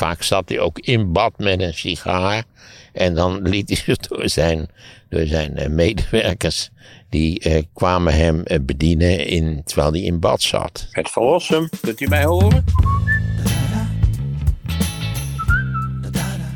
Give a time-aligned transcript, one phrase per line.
[0.00, 2.44] vaak zat hij ook in bad met een sigaar.
[2.92, 4.68] En dan liet hij zich door zijn,
[5.08, 6.70] door zijn eh, medewerkers.
[7.08, 10.86] Die eh, kwamen hem eh, bedienen in, terwijl hij in bad zat.
[10.90, 12.64] Het verlossen, kunt u mij horen?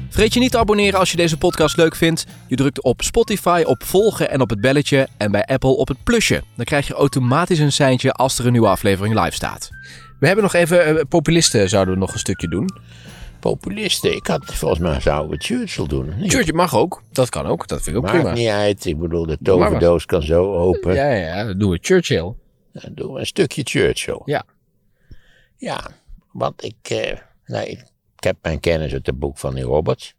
[0.08, 2.24] Vergeet je niet te abonneren als je deze podcast leuk vindt.
[2.46, 6.04] Je drukt op Spotify op volgen en op het belletje en bij Apple op het
[6.04, 6.42] plusje.
[6.56, 9.70] Dan krijg je automatisch een seintje als er een nieuwe aflevering live staat.
[10.20, 12.68] We hebben nog even populisten zouden we nog een stukje doen.
[13.44, 16.14] Populisten, ik had volgens mij zouden we Churchill doen.
[16.20, 17.02] Churchill mag ook.
[17.12, 17.68] Dat kan ook.
[17.68, 18.32] Dat vind ik ook Maakt prima.
[18.34, 18.84] niet uit.
[18.84, 20.94] Ik bedoel, de toverdoos kan zo open.
[20.94, 22.32] Ja, ja, dan doen we Churchill.
[22.72, 24.20] Dan doen we een stukje Churchill.
[24.24, 24.44] Ja.
[25.56, 25.90] Ja,
[26.32, 27.66] want ik, eh, nee,
[28.16, 30.14] ik heb mijn kennis uit het boek van die Roberts.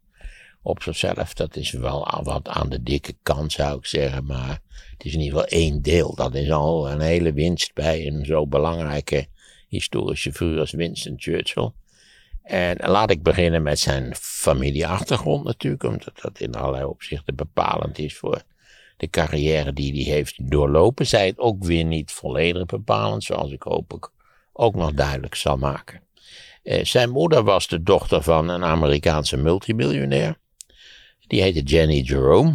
[0.61, 4.25] Op zichzelf, dat is wel wat aan de dikke kant zou ik zeggen.
[4.25, 4.59] Maar
[4.97, 6.15] het is in ieder geval één deel.
[6.15, 9.27] Dat is al een hele winst bij een zo belangrijke
[9.67, 11.71] historische figuur als Winston Churchill.
[12.45, 15.83] En laat ik beginnen met zijn familieachtergrond natuurlijk.
[15.83, 18.41] Omdat dat in allerlei opzichten bepalend is voor
[18.97, 21.07] de carrière die hij heeft doorlopen.
[21.07, 24.11] Zij het ook weer niet volledig bepalend, zoals ik hopelijk
[24.53, 26.01] ook nog duidelijk zal maken.
[26.63, 30.37] Eh, zijn moeder was de dochter van een Amerikaanse multimiljonair.
[31.27, 32.53] Die heette Jenny Jerome.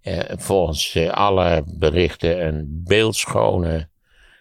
[0.00, 3.88] Eh, volgens eh, alle berichten een beeldschone,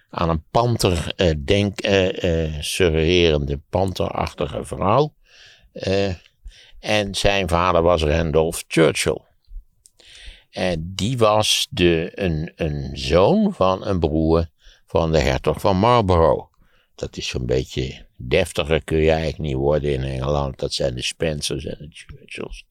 [0.09, 5.13] aan een panter eh, denk, eh, eh, suggererende panterachtige vrouw.
[6.79, 9.21] En zijn vader was Randolph Churchill.
[10.49, 14.47] En die was de, een, een zoon van een broer
[14.85, 16.45] van de hertog van Marlborough.
[16.95, 20.59] Dat is zo'n beetje deftiger kun je eigenlijk niet worden in Engeland.
[20.59, 22.65] Dat zijn de Spencers en de Churchills.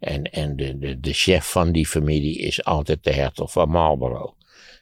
[0.00, 4.37] En, en de, de, de chef van die familie is altijd de hertog van Marlborough.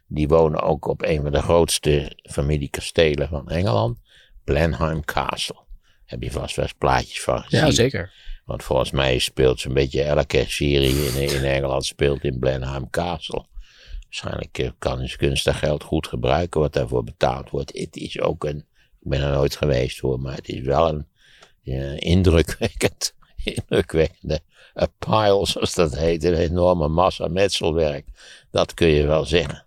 [0.07, 3.99] Die wonen ook op een van de grootste familiekastelen van Engeland.
[4.45, 5.65] Blenheim Castle.
[6.05, 7.67] Heb je vast wel eens plaatjes van gezien.
[7.67, 8.13] Ja, zeker.
[8.45, 13.45] Want volgens mij speelt zo'n beetje elke serie in, in Engeland speelt in Blenheim Castle.
[14.03, 17.79] Waarschijnlijk eh, kan ze kunstig geld goed gebruiken wat daarvoor betaald wordt.
[17.79, 18.59] Het is ook een,
[19.01, 21.07] ik ben er nooit geweest hoor, maar het is wel een
[21.61, 23.14] ja, indrukwekkend,
[23.45, 24.41] indrukwekkende
[24.80, 26.25] a pile zoals dat heet.
[26.25, 28.07] Een enorme massa metselwerk.
[28.51, 29.66] Dat kun je wel zeggen.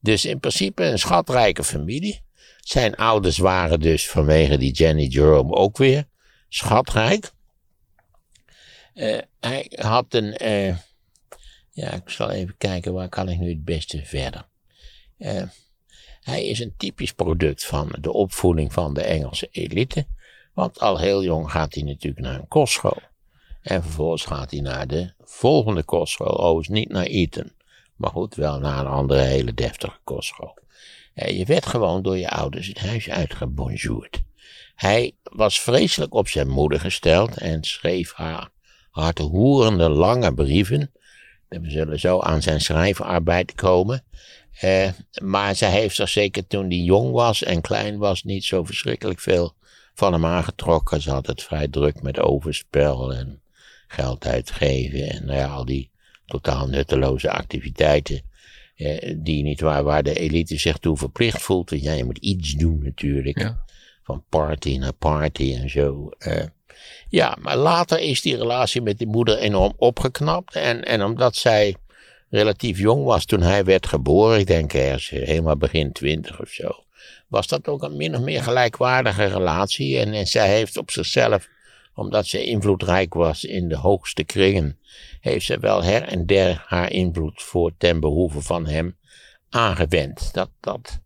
[0.00, 2.20] Dus in principe een schatrijke familie.
[2.60, 6.04] Zijn ouders waren dus vanwege die Jenny Jerome ook weer
[6.48, 7.32] schatrijk.
[8.94, 10.36] Eh, hij had een.
[10.36, 10.76] eh,
[11.70, 14.48] ja, ik zal even kijken waar kan ik nu het beste verder.
[15.18, 15.42] Eh,
[16.20, 20.06] hij is een typisch product van de opvoeding van de Engelse elite.
[20.54, 23.02] Want al heel jong gaat hij natuurlijk naar een kostschool.
[23.62, 26.38] En vervolgens gaat hij naar de volgende kostschool.
[26.38, 27.52] Overigens niet naar Eton.
[27.98, 30.58] Maar goed, wel naar een andere hele deftige kostschool.
[31.14, 34.22] Je werd gewoon door je ouders het huis uitgebonjourd.
[34.74, 38.48] Hij was vreselijk op zijn moeder gesteld en schreef haar
[38.90, 40.92] hartehoerende lange brieven.
[41.48, 44.04] We zullen zo aan zijn schrijfarbeid komen.
[44.60, 44.88] Eh,
[45.22, 49.20] maar zij heeft er zeker toen hij jong was en klein was niet zo verschrikkelijk
[49.20, 49.54] veel
[49.94, 51.00] van hem aangetrokken.
[51.00, 53.42] Ze had het vrij druk met overspel en
[53.86, 55.90] geld uitgeven en nou ja, al die
[56.28, 58.22] totaal nutteloze activiteiten.
[58.76, 61.70] Eh, die niet waar, waar de elite zich toe verplicht voelt.
[61.70, 63.38] Want ja, je moet iets doen natuurlijk.
[63.38, 63.64] Ja.
[64.02, 66.08] Van party naar party en zo.
[66.18, 66.44] eh.
[67.08, 70.54] ja, maar later is die relatie met die moeder enorm opgeknapt.
[70.54, 71.76] En, en omdat zij
[72.30, 76.84] relatief jong was toen hij werd geboren, ik denk ergens helemaal begin twintig of zo,
[77.28, 79.98] was dat ook een min of meer gelijkwaardige relatie.
[79.98, 81.48] En, en zij heeft op zichzelf,
[81.98, 84.78] omdat ze invloedrijk was in de hoogste kringen,
[85.20, 88.96] heeft ze wel her en der haar invloed voor ten behoeve van hem
[89.50, 90.32] aangewend.
[90.32, 91.00] Dat, dat,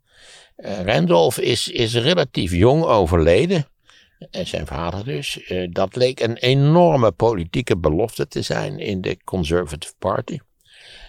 [0.57, 3.67] eh, Randolph is, is relatief jong overleden.
[4.31, 5.43] En zijn vader dus.
[5.43, 10.39] Eh, dat leek een enorme politieke belofte te zijn in de Conservative Party.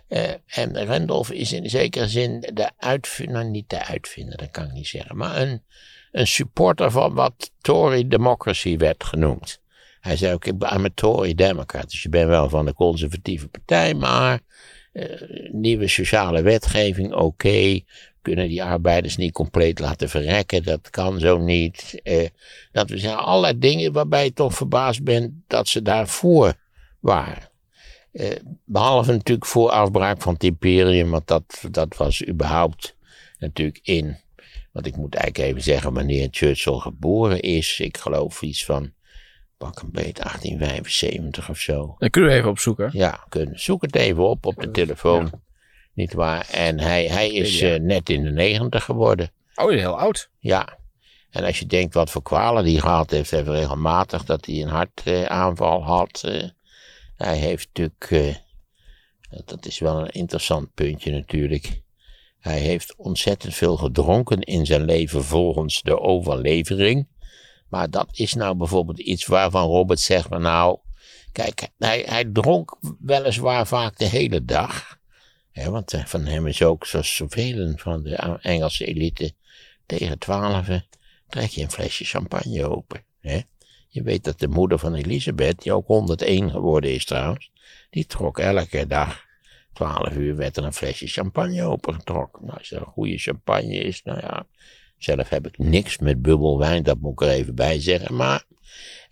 [0.07, 4.65] Eh, en Randolph is in zekere zin de uitvinder, nou niet de uitvinder, dat kan
[4.65, 5.63] ik niet zeggen, maar een,
[6.11, 9.61] een supporter van wat Tory democracy werd genoemd.
[10.03, 13.47] Hij zei ook, ik ben een Tory democrat, dus je bent wel van de conservatieve
[13.47, 14.39] partij, maar
[14.91, 15.05] eh,
[15.51, 17.79] nieuwe sociale wetgeving, oké,
[18.21, 21.99] kunnen die arbeiders niet compleet laten verrekken, dat kan zo niet.
[22.03, 22.27] Eh,
[22.71, 26.53] dat zeggen, allerlei dingen waarbij je toch verbaasd bent dat ze daarvoor
[26.99, 27.49] waren.
[28.11, 28.35] Eh,
[28.65, 32.95] behalve natuurlijk voor afbraak van het imperium, want dat, dat was überhaupt
[33.39, 34.17] natuurlijk in.
[34.71, 37.79] Want ik moet eigenlijk even zeggen wanneer Churchill geboren is.
[37.79, 38.93] Ik geloof iets van
[39.63, 41.95] pak een beet 1875 of zo.
[41.97, 42.89] Dat kunnen we even opzoeken.
[42.93, 43.59] Ja, kunnen.
[43.59, 45.31] zoek het even op op de telefoon.
[45.93, 46.47] Niet waar?
[46.51, 49.31] En hij, hij is eh, net in de negentig geworden.
[49.55, 50.29] Oh, heel oud.
[50.39, 50.77] Ja.
[51.29, 54.67] En als je denkt wat voor kwalen die gehad heeft, heeft regelmatig dat hij een
[54.67, 56.23] hartaanval had.
[56.25, 56.43] Uh,
[57.15, 58.35] hij heeft natuurlijk, uh,
[59.45, 61.81] dat is wel een interessant puntje natuurlijk.
[62.39, 67.07] Hij heeft ontzettend veel gedronken in zijn leven volgens de overlevering.
[67.73, 70.77] Maar dat is nou bijvoorbeeld iets waarvan Robert zegt, maar nou,
[71.31, 74.99] kijk, hij, hij dronk weliswaar vaak de hele dag.
[75.51, 79.33] Hè, want eh, van hem is ook, zoals zoveel van de Engelse elite,
[79.85, 80.67] tegen twaalf
[81.27, 83.03] trek je een flesje champagne open.
[83.19, 83.41] Hè?
[83.87, 87.51] Je weet dat de moeder van Elisabeth, die ook 101 geworden is trouwens,
[87.89, 89.25] die trok elke dag
[89.73, 92.45] 12 uur werd er een flesje champagne opengetrokken.
[92.45, 94.45] Nou, als er een goede champagne is, nou ja,
[95.03, 98.43] zelf heb ik niks met bubbelwijn, dat moet ik er even bij zeggen, maar...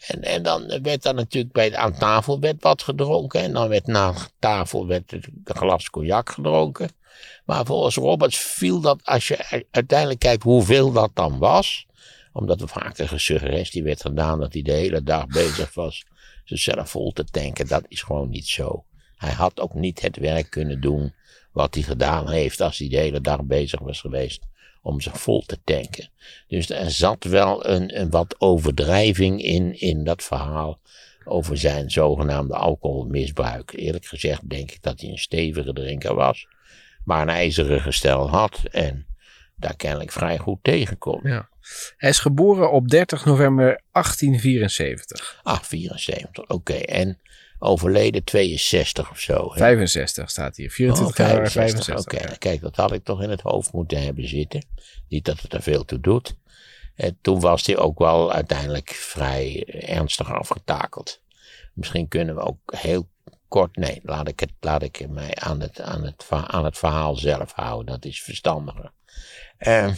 [0.08, 3.42] En, en dan werd er natuurlijk bij, aan tafel werd wat gedronken.
[3.42, 6.90] En dan werd na tafel werd een glas cognac gedronken.
[7.46, 11.86] Maar volgens Roberts viel dat, als je uiteindelijk kijkt hoeveel dat dan was,
[12.34, 16.06] omdat er vaak de suggestie werd gedaan dat hij de hele dag bezig was
[16.44, 17.68] zichzelf vol te tanken.
[17.68, 18.86] Dat is gewoon niet zo.
[19.16, 21.14] Hij had ook niet het werk kunnen doen
[21.52, 24.50] wat hij gedaan heeft als hij de hele dag bezig was geweest
[24.82, 26.10] om zich vol te tanken.
[26.48, 30.80] Dus er zat wel een, een wat overdrijving in, in dat verhaal
[31.26, 33.74] over zijn zogenaamde alcoholmisbruik.
[33.76, 36.48] Eerlijk gezegd denk ik dat hij een stevige drinker was,
[37.06, 39.06] maar een ijzeren gestel had en
[39.56, 41.24] daar kennelijk vrij goed tegenkomt.
[41.24, 41.50] Ja.
[41.98, 45.40] Hij is geboren op 30 november 1874.
[45.44, 46.74] Ah, 74, oké.
[46.74, 47.20] En
[47.64, 49.52] overleden 62 of zo.
[49.52, 49.58] Hè?
[49.58, 50.72] 65 staat hier.
[50.72, 52.22] 24 oh, 65, 65.
[52.22, 54.66] Oké, kijk, dat had ik toch in het hoofd moeten hebben zitten.
[55.08, 56.36] Niet dat het er veel toe doet.
[56.96, 61.22] En toen was hij ook wel uiteindelijk vrij ernstig afgetakeld.
[61.74, 63.08] Misschien kunnen we ook heel
[63.48, 67.16] kort, nee, laat ik, het, laat ik mij aan het, aan, het, aan het verhaal
[67.16, 67.86] zelf houden.
[67.86, 68.92] Dat is verstandiger.
[69.60, 69.94] Uh,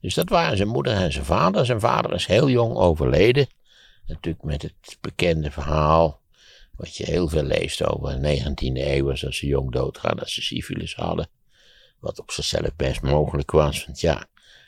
[0.00, 1.66] dus dat waren zijn moeder en zijn vader.
[1.66, 3.46] Zijn vader is heel jong overleden.
[4.06, 6.20] Natuurlijk met het bekende verhaal,
[6.76, 10.42] wat je heel veel leest over de 19e eeuw, als ze jong doodgaan, dat ze
[10.42, 11.28] syfilis hadden.
[12.00, 14.26] Wat op zichzelf best mogelijk was, want ja,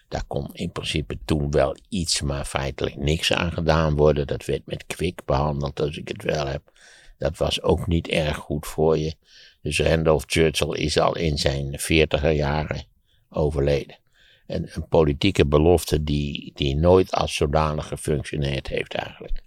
[0.09, 4.27] daar kon in principe toen wel iets, maar feitelijk niks aan gedaan worden.
[4.27, 6.73] Dat werd met kwik behandeld, als ik het wel heb.
[7.19, 9.15] Dat was ook niet erg goed voor je.
[9.63, 12.85] Dus Randolph Churchill is al in zijn veertiger jaren
[13.29, 13.99] overleden.
[14.47, 19.43] En een politieke belofte die, die nooit als zodanig gefunctioneerd heeft eigenlijk.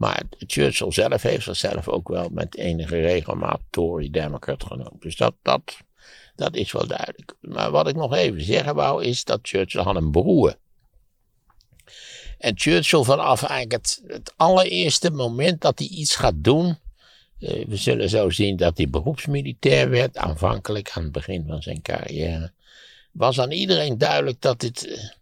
[0.00, 5.02] Maar Churchill zelf heeft zichzelf ook wel met enige regelmaat Tory-Democrat genoemd.
[5.02, 5.76] Dus dat, dat,
[6.36, 7.34] dat is wel duidelijk.
[7.40, 10.56] Maar wat ik nog even zeggen wou is dat Churchill had een broer.
[12.38, 13.72] En Churchill vanaf eigenlijk
[14.06, 16.78] het, allereerste moment dat hij iets gaat doen.
[17.38, 21.82] Eh, we zullen zo zien dat hij beroepsmilitair werd, aanvankelijk aan het begin van zijn
[21.82, 22.52] carrière
[23.12, 25.12] was aan iedereen duidelijk dat dit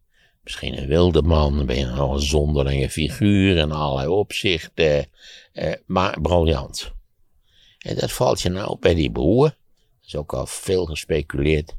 [0.49, 5.07] misschien een wilde man, ben een zonderlinge figuur in allerlei opzichten,
[5.53, 6.93] eh, maar briljant.
[7.79, 9.47] En dat valt je nou bij die broer.
[9.47, 11.77] Er is ook al veel gespeculeerd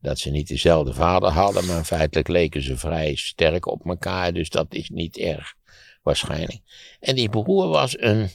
[0.00, 4.50] dat ze niet dezelfde vader hadden, maar feitelijk leken ze vrij sterk op elkaar, dus
[4.50, 5.54] dat is niet erg
[6.02, 6.60] waarschijnlijk.
[7.00, 8.30] En die broer was een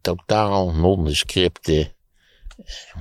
[0.00, 1.92] totaal nondescripte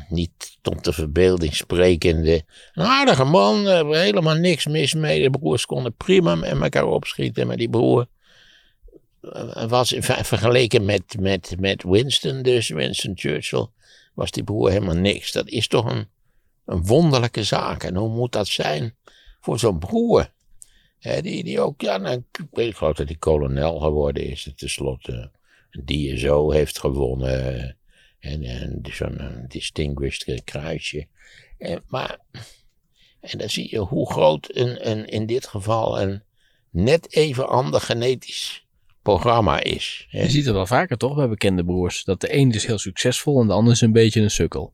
[0.10, 2.44] niet tot de verbeelding sprekende.
[2.74, 5.22] Een aardige man, was helemaal niks mis mee.
[5.22, 7.48] De broers konden prima met elkaar opschieten.
[7.48, 8.08] Maar die broer
[9.22, 13.68] eh, was vergeleken met, met, met Winston, dus Winston Churchill,
[14.14, 15.32] was die broer helemaal niks.
[15.32, 16.08] Dat is toch een,
[16.66, 17.84] een wonderlijke zaak.
[17.84, 18.96] En hoe moet dat zijn
[19.40, 20.36] voor zo'n broer?
[21.22, 24.52] die, die ook, ja, nou, ik geloof dat hij kolonel geworden is.
[24.56, 25.32] Tenslotte
[25.72, 27.78] een DSO heeft gewonnen.
[28.20, 31.08] En, en zo'n eh, distinguished kruisje.
[31.58, 32.20] En, maar,
[33.20, 36.24] en dan zie je hoe groot een, een, in dit geval een
[36.70, 38.66] net even ander genetisch
[39.02, 40.08] programma is.
[40.10, 40.22] Hè?
[40.22, 42.04] Je ziet het wel vaker toch bij bekende broers.
[42.04, 44.74] Dat de een is heel succesvol en de ander is een beetje een sukkel.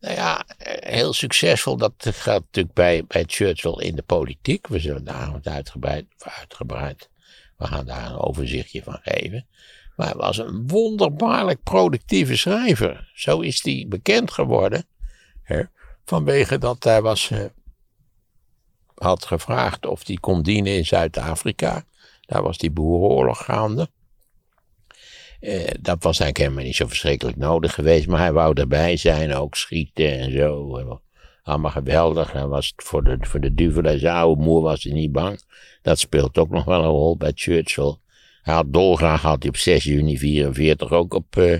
[0.00, 4.66] Nou ja, eh, heel succesvol, dat gaat natuurlijk bij, bij Churchill in de politiek.
[4.66, 7.10] We zullen daar uitgebreid, uitgebreid,
[7.56, 9.46] we gaan daar een overzichtje van geven.
[10.00, 13.10] Maar hij was een wonderbaarlijk productieve schrijver.
[13.14, 14.84] Zo is hij bekend geworden.
[15.42, 15.62] Hè,
[16.04, 17.44] vanwege dat hij was, uh,
[18.94, 21.84] had gevraagd of hij kon dienen in Zuid-Afrika.
[22.20, 23.88] Daar was die boerenoorlog gaande.
[25.40, 28.06] Uh, dat was eigenlijk helemaal niet zo verschrikkelijk nodig geweest.
[28.06, 31.00] Maar hij wou erbij zijn, ook schieten en zo.
[31.42, 32.32] Allemaal geweldig.
[32.32, 35.40] Hij was voor de, voor de duvel en zijn oude moer was hij niet bang.
[35.82, 37.96] Dat speelt ook nog wel een rol bij Churchill.
[38.50, 41.58] Hij had dolgraag hij op 6 juni 44 ook op, uh,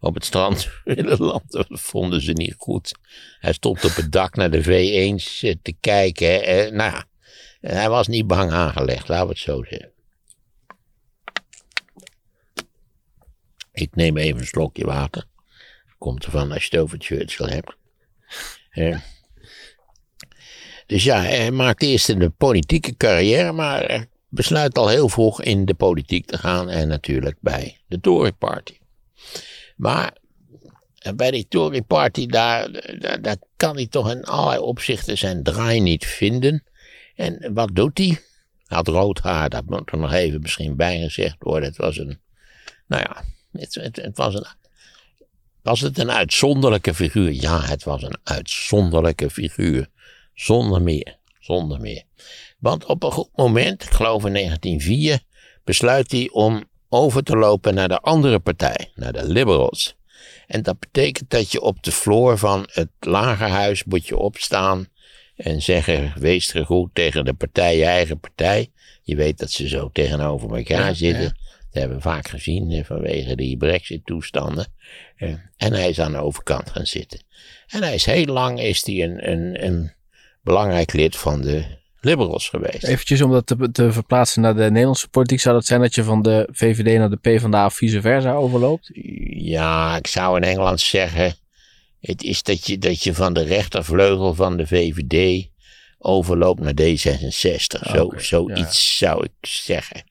[0.00, 1.66] op het strand willen landen.
[1.68, 2.94] Dat vonden ze niet goed.
[3.38, 6.66] Hij stond op het dak naar de V1's te kijken.
[6.66, 7.02] Uh, nou
[7.60, 9.92] hij was niet bang aangelegd, laten we het zo zeggen.
[13.72, 15.24] Ik neem even een slokje water.
[15.98, 17.76] Komt ervan als je het over Churchill hebt.
[18.70, 18.98] Eh,
[20.86, 25.74] dus ja, hij maakt eerst een politieke carrière, maar besluit al heel vroeg in de
[25.74, 28.78] politiek te gaan en natuurlijk bij de Tory Party.
[29.76, 30.16] Maar
[31.16, 32.70] bij die Tory Party, daar,
[33.56, 36.64] kan hij toch in allerlei opzichten zijn draai niet vinden.
[37.14, 38.20] En wat doet hij?
[38.64, 41.68] Had rood haar, dat moet er nog even misschien bij gezegd worden.
[41.68, 42.20] Het was een,
[42.86, 43.24] nou ja,
[43.60, 44.46] het, het was een
[45.62, 47.30] was het een uitzonderlijke figuur?
[47.32, 49.88] Ja, het was een uitzonderlijke figuur.
[50.34, 52.02] Zonder meer, zonder meer.
[52.60, 55.20] Want op een goed moment, ik geloof in 1904,
[55.64, 59.96] besluit hij om over te lopen naar de andere partij, naar de Liberals.
[60.46, 64.88] En dat betekent dat je op de vloer van het lagerhuis moet je opstaan
[65.36, 68.70] en zeggen, wees goed tegen de partij, je eigen partij.
[69.02, 71.24] Je weet dat ze zo tegenover elkaar zitten.
[71.70, 74.66] Dat hebben we vaak gezien vanwege die brexit-toestanden.
[75.56, 77.20] En hij is aan de overkant gaan zitten.
[77.66, 79.92] En hij is heel lang is hij een, een, een
[80.42, 82.84] belangrijk lid van de Liberals geweest.
[82.84, 85.40] Eventjes om dat te, te, verplaatsen naar de Nederlandse politiek.
[85.40, 88.90] Zou dat zijn dat je van de VVD naar de PvdA of vice versa overloopt?
[89.30, 91.34] Ja, ik zou in Engeland zeggen...
[92.00, 95.48] Het is dat je, dat je van de rechtervleugel van de VVD
[95.98, 97.90] overloopt naar D66.
[97.90, 100.02] Zo, zoiets zou ik zeggen.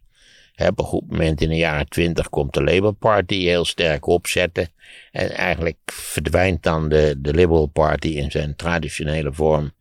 [0.55, 4.69] Op een goed moment in de jaren twintig komt de Labour Party heel sterk opzetten.
[5.11, 9.71] En eigenlijk verdwijnt dan de, de Liberal Party in zijn traditionele vorm.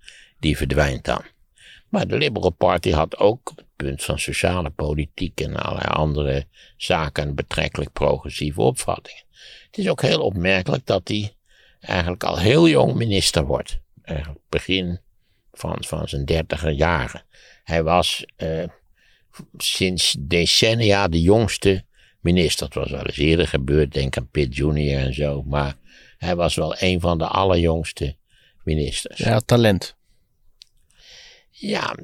[0.41, 1.23] Die verdwijnt dan.
[1.88, 7.35] Maar de Liberal Party had ook het punt van sociale politiek en allerlei andere zaken
[7.35, 9.23] betrekkelijk progressieve opvattingen.
[9.66, 11.35] Het is ook heel opmerkelijk dat hij
[11.80, 13.80] eigenlijk al heel jong minister wordt.
[14.02, 15.00] Eigenlijk begin
[15.52, 17.23] van, van zijn dertiger jaren.
[17.64, 18.64] Hij was uh,
[19.57, 21.85] sinds decennia de jongste
[22.21, 22.68] minister.
[22.68, 24.97] Dat was wel eens eerder gebeurd, denk aan Pitt Jr.
[24.97, 25.42] en zo.
[25.42, 25.76] Maar
[26.18, 28.16] hij was wel een van de allerjongste
[28.64, 29.18] ministers.
[29.18, 29.97] Ja, talent.
[31.59, 31.95] Ja,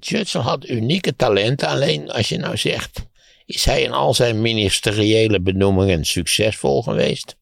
[0.00, 1.68] Churchill had unieke talenten.
[1.68, 3.06] Alleen als je nou zegt,
[3.46, 7.36] is hij in al zijn ministeriële benoemingen succesvol geweest?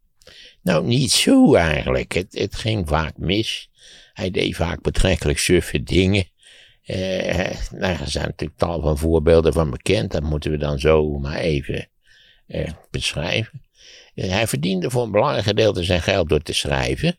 [0.63, 2.15] Nou, niet zo eigenlijk.
[2.15, 3.69] Het, het ging vaak mis.
[4.13, 6.25] Hij deed vaak betrekkelijk suffe dingen.
[6.83, 10.13] Eh, nou, er zijn natuurlijk tal van voorbeelden van bekend.
[10.13, 11.89] Dat moeten we dan zo maar even
[12.47, 13.63] eh, beschrijven.
[14.15, 17.19] Eh, hij verdiende voor een belangrijk gedeelte zijn geld door te schrijven.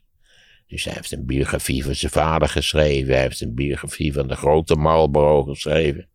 [0.70, 3.12] Dus hij heeft een biografie van zijn vader geschreven.
[3.12, 6.08] Hij heeft een biografie van de grote Marlborough geschreven.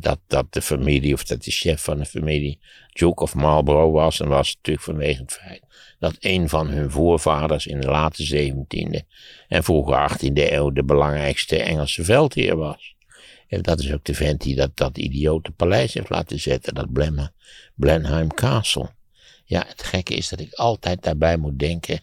[0.00, 2.58] dat, dat de familie, of dat de chef van de familie,
[2.92, 4.20] Duke of Marlborough was.
[4.20, 5.62] En was natuurlijk vanwege het feit
[5.98, 9.06] dat een van hun voorvaders in de late 17e
[9.48, 12.94] en vroege 18e eeuw de belangrijkste Engelse veldheer was.
[13.48, 16.92] En dat is ook de vent die dat, dat idiote paleis heeft laten zetten, dat
[17.74, 18.90] Blenheim Castle.
[19.44, 22.00] Ja, het gekke is dat ik altijd daarbij moet denken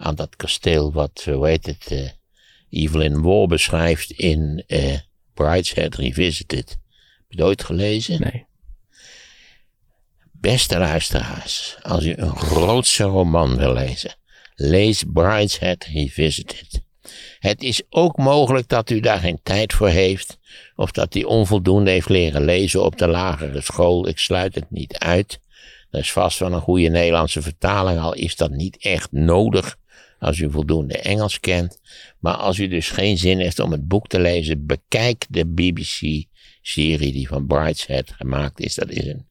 [0.00, 2.08] aan dat kasteel wat, hoe heet het, uh,
[2.70, 4.98] Evelyn Waugh beschrijft in uh,
[5.34, 6.68] Brideshead Revisited.
[6.68, 8.20] Heb je het ooit gelezen?
[8.20, 8.46] Nee.
[10.32, 14.14] Beste luisteraars, als u een grootse roman wil lezen,
[14.54, 16.82] lees Brideshead Revisited.
[17.38, 20.38] Het is ook mogelijk dat u daar geen tijd voor heeft,
[20.74, 24.08] of dat u onvoldoende heeft leren lezen op de lagere school.
[24.08, 25.40] Ik sluit het niet uit.
[25.90, 29.78] Dat is vast wel een goede Nederlandse vertaling, al is dat niet echt nodig
[30.20, 31.80] als u voldoende Engels kent.
[32.18, 37.12] Maar als u dus geen zin heeft om het boek te lezen, bekijk de BBC-serie
[37.12, 38.74] die van Brideshead gemaakt is.
[38.74, 39.28] Dat is een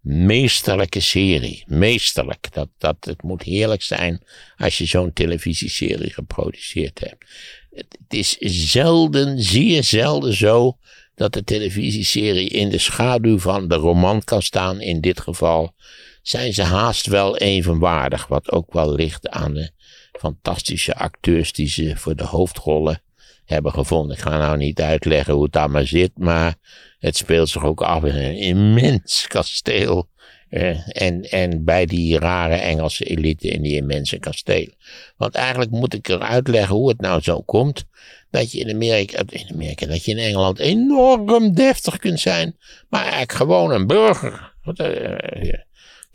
[0.00, 1.64] meesterlijke serie.
[1.66, 2.52] Meesterlijk.
[2.52, 4.22] Dat, dat, het moet heerlijk zijn
[4.56, 7.24] als je zo'n televisieserie geproduceerd hebt.
[7.70, 8.36] Het, is
[8.70, 10.78] zelden, zeer zelden zo
[11.14, 14.80] dat de televisieserie in de schaduw van de roman kan staan.
[14.80, 15.74] In dit geval
[16.22, 18.26] zijn ze haast wel evenwaardig.
[18.26, 19.70] Wat ook wel ligt aan de
[20.18, 23.02] fantastische acteurs die ze voor de hoofdrollen
[23.44, 24.16] hebben gevonden.
[24.16, 26.54] Ik ga nou niet uitleggen hoe het daar maar zit, maar
[26.98, 30.08] het speelt zich ook af in een immens kasteel.
[30.48, 34.74] Eh, en, en bij die rare Engelse elite in die immense kastelen.
[35.16, 37.84] Want eigenlijk moet ik er uitleggen hoe het nou zo komt.
[38.30, 42.56] Dat je in Amerika, in Amerika, dat je in Engeland enorm deftig kunt zijn.
[42.88, 44.56] Maar eigenlijk gewoon een burger.
[44.74, 45.52] Uh,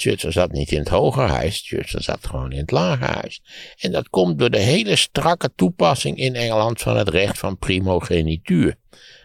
[0.04, 3.42] Churchill zat niet in het hogerhuis, Churchill zat gewoon in het lagerhuis.
[3.78, 8.76] En dat komt door de hele strakke toepassing in Engeland van het recht van primogenituur.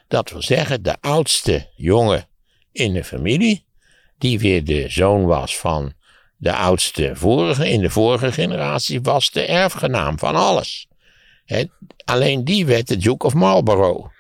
[0.09, 2.29] Dat wil zeggen, de oudste jongen
[2.73, 3.65] in de familie,
[4.19, 5.93] die weer de zoon was van
[6.37, 10.87] de oudste vorige, in de vorige generatie, was de erfgenaam van alles.
[12.05, 14.11] alleen die werd de Duke of Marlborough.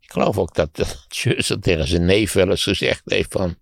[0.00, 3.60] Ik geloof ook dat, dat Churchill tegen zijn neef wel eens gezegd heeft van...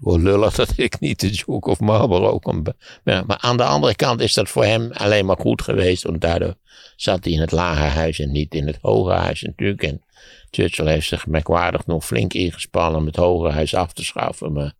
[0.00, 3.94] Hoe lullig dat ik niet de Duke of Marlborough be- Ja, maar aan de andere
[3.94, 6.02] kant is dat voor hem alleen maar goed geweest.
[6.02, 6.54] Want daardoor
[6.96, 9.82] zat hij in het lage huis en niet in het hoge huis natuurlijk.
[9.82, 10.02] En
[10.50, 14.52] Churchill heeft zich merkwaardig nog flink ingespannen om het hoge huis af te schaffen.
[14.52, 14.72] Maar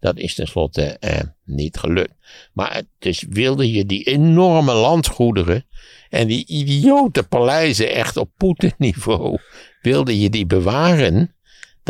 [0.00, 2.14] dat is tenslotte eh, niet gelukt.
[2.52, 5.64] Maar dus wilde je die enorme landgoederen
[6.08, 9.38] en die idiote paleizen echt op Poetin-niveau,
[9.82, 11.34] wilde je die bewaren,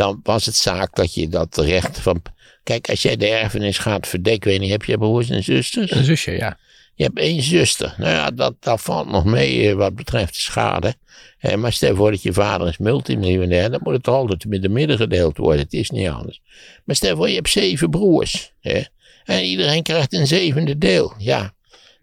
[0.01, 2.21] dan was het zaak dat je dat recht van.
[2.63, 5.91] Kijk, als jij de erfenis gaat verdekken, weet niet, heb je broers en zusters?
[5.91, 6.57] Een zusje, ja.
[6.95, 7.95] Je hebt één zuster.
[7.97, 10.95] Nou ja, dat, dat valt nog mee eh, wat betreft de schade.
[11.39, 14.69] Eh, maar stel voor dat je vader is multimiljonair, dan moet het altijd met de
[14.69, 15.61] midden gedeeld worden.
[15.61, 16.41] Het is niet anders.
[16.85, 18.53] Maar stel voor je hebt zeven broers.
[19.23, 21.13] En iedereen krijgt een zevende deel.
[21.17, 21.53] Ja,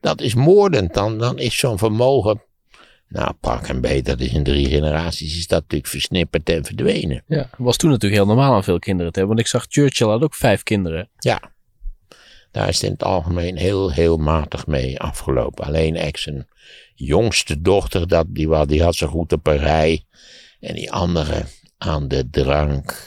[0.00, 0.94] dat is moordend.
[0.94, 2.42] Dan, dan is zo'n vermogen.
[3.08, 7.24] Nou, pak en beet, dat is in drie generaties, is dat natuurlijk versnipperd en verdwenen.
[7.26, 9.36] Ja, was toen natuurlijk heel normaal om veel kinderen te hebben.
[9.36, 11.08] Want ik zag Churchill had ook vijf kinderen.
[11.18, 11.52] Ja,
[12.50, 15.64] daar is het in het algemeen heel, heel matig mee afgelopen.
[15.64, 16.48] Alleen ex zijn
[16.94, 20.04] jongste dochter, dat, die, die had zo goed op een rij.
[20.60, 21.44] En die andere
[21.78, 23.06] aan de drank,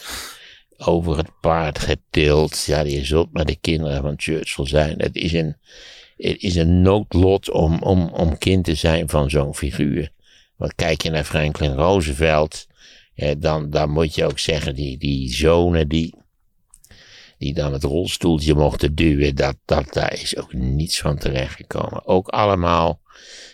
[0.78, 2.64] over het paard getild.
[2.66, 5.02] Ja, die zult maar de kinderen van Churchill zijn.
[5.02, 5.58] Het is een,
[6.22, 10.12] het is een noodlot om, om, om kind te zijn van zo'n figuur.
[10.56, 12.68] Want kijk je naar Franklin Roosevelt,
[13.14, 16.16] ja, dan, dan moet je ook zeggen, die, die zonen die,
[17.38, 22.06] die dan het rolstoeltje mochten duwen, dat, dat, daar is ook niets van terechtgekomen.
[22.06, 23.02] Ook allemaal,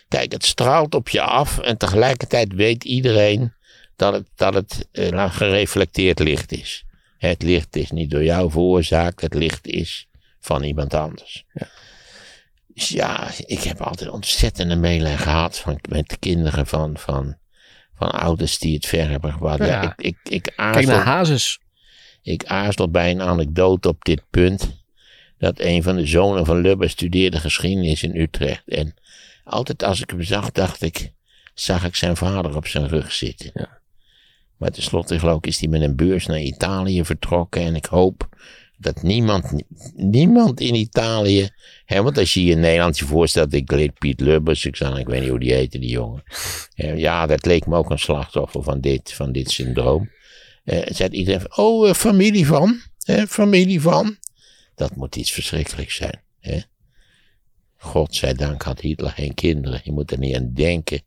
[0.08, 3.52] kijk, het straalt op je af en tegelijkertijd weet iedereen
[3.96, 6.84] dat het, dat het eh, nou, gereflecteerd licht is.
[7.18, 10.08] Het licht is niet door jou veroorzaakt, het licht is
[10.40, 11.44] van iemand anders.
[11.52, 11.68] Dus
[12.82, 17.36] ja, ik heb altijd ontzettende meelij gehad van, met de kinderen van, van,
[17.94, 19.58] van ouders die het ver hebben gebracht.
[19.58, 19.66] Ja.
[19.66, 19.82] Ja.
[19.82, 21.58] ik, ik, ik Kijk aarzel- naar Hazes.
[22.22, 24.76] ik aarzel bij een anekdote op dit punt.
[25.38, 28.68] Dat een van de zonen van Lubbe studeerde geschiedenis in Utrecht.
[28.68, 28.94] En
[29.44, 31.12] altijd als ik hem zag, dacht ik,
[31.54, 33.50] zag ik zijn vader op zijn rug zitten.
[33.54, 33.80] Ja.
[34.56, 37.62] Maar tenslotte geloof ik is hij met een beurs naar Italië vertrokken.
[37.62, 38.28] En ik hoop
[38.78, 39.52] dat niemand,
[39.94, 41.48] niemand in Italië,
[41.84, 44.98] hè, want als je je in Nederland je voorstelt, ik leed Piet Lubbers, ik, zag,
[44.98, 46.22] ik weet niet hoe die heette, die jongen.
[46.74, 50.10] Ja, dat leek me ook een slachtoffer van dit, van dit syndroom.
[50.68, 54.16] Eh, zei iedereen van, oh, eh, familie van, hè, familie van.
[54.74, 56.22] Dat moet iets verschrikkelijks zijn.
[56.40, 56.60] Hè?
[57.76, 59.80] Godzijdank had Hitler geen kinderen.
[59.84, 61.02] Je moet er niet aan denken.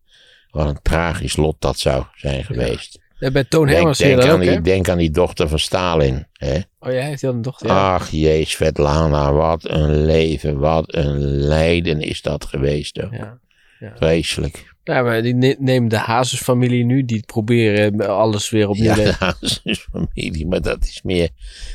[0.50, 2.94] Wat een tragisch lot dat zou zijn geweest.
[2.94, 5.60] Ja, bij Toon Denk, Hermans denk, dat aan ook, die, denk aan die dochter van
[5.60, 6.28] Stalin.
[6.34, 6.60] Hè?
[6.80, 7.68] Oh ja, heeft hij al een dochter?
[7.68, 7.94] Ja.
[7.94, 12.98] Ach jee, Svetlana, wat een leven, wat een lijden is dat geweest.
[12.98, 13.14] Hoor.
[13.14, 13.40] Ja.
[13.96, 14.70] Vreselijk.
[14.84, 19.16] Ja, maar die ne- nemen de Hazes-familie nu, die proberen alles weer opnieuw Ja, de
[19.20, 21.30] Hazes-familie, maar dat is meer...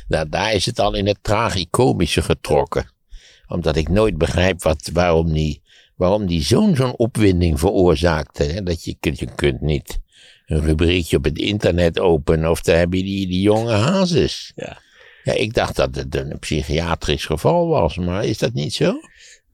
[0.09, 2.91] Nou, daar is het al in het tragicomische getrokken.
[3.49, 5.63] Omdat ik nooit begrijp wat, waarom die,
[5.95, 8.43] waarom die zo'n zo'n opwinding veroorzaakte.
[8.45, 8.63] Hè?
[8.63, 10.01] Dat je, je kunt niet
[10.47, 14.53] een rubriekje op het internet openen of daar heb je die, die jonge Hazes.
[14.57, 14.79] Ja.
[15.25, 18.85] Ja, ik dacht dat het een psychiatrisch geval was, maar is dat niet zo?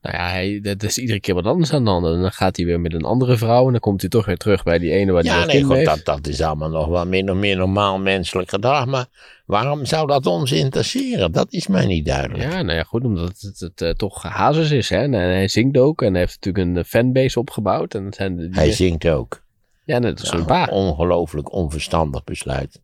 [0.02, 2.06] Nou ja, hij, dat is iedere keer wat anders aan de hand.
[2.06, 3.64] En dan gaat hij weer met een andere vrouw.
[3.66, 5.84] En dan komt hij toch weer terug bij die ene waar hij Ja, nee, goed,
[5.84, 8.86] dat, dat is allemaal nog wel min of meer normaal menselijk gedrag.
[8.86, 9.06] Maar
[9.46, 11.32] waarom zou dat ons interesseren?
[11.32, 12.42] Dat is mij niet duidelijk.
[12.52, 14.88] Ja, nou ja, goed, omdat het, het, het, eh, toch Hazes is.
[14.88, 14.96] Hè?
[15.02, 16.02] En hij zingt ook.
[16.02, 17.94] En hij heeft natuurlijk een fanbase opgebouwd.
[17.94, 19.42] En dat zijn die- Hij zingt ook.
[19.84, 20.66] Ja, zijn Ja, pa.
[20.70, 22.80] ongelooflijk onverstandig besluit.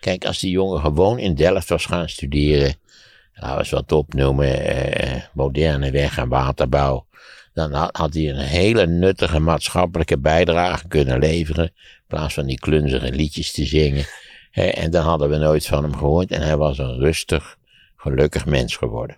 [0.00, 2.74] Kijk, als die jongen gewoon in Delft was gaan studeren,
[3.34, 7.06] laten we eens wat opnoemen, eh, moderne weg- en waterbouw,
[7.54, 12.58] dan had, had hij een hele nuttige maatschappelijke bijdrage kunnen leveren, in plaats van die
[12.58, 14.04] klunzige liedjes te zingen.
[14.50, 17.56] En dan hadden we nooit van hem gehoord en hij was een rustig,
[17.96, 19.16] gelukkig mens geworden.